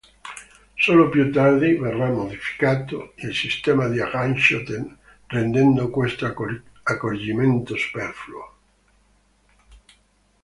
Solo 0.79 1.09
più 1.09 1.31
tardi 1.31 1.75
verrà 1.75 2.09
modificato 2.09 3.13
il 3.17 3.35
sistema 3.35 3.87
di 3.87 3.99
aggancio, 4.01 4.59
rendendo 5.27 5.91
questo 5.91 6.25
accorgimento 6.83 7.75
superfluo. 7.77 8.53